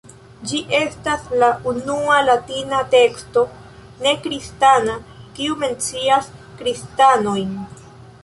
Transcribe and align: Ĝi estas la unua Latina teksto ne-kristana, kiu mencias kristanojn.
Ĝi 0.51 0.59
estas 0.77 1.25
la 1.41 1.49
unua 1.71 2.15
Latina 2.29 2.79
teksto 2.95 3.43
ne-kristana, 4.07 4.95
kiu 5.37 5.59
mencias 5.65 6.31
kristanojn. 6.63 7.53